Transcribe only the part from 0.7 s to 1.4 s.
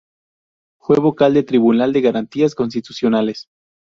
Fue vocal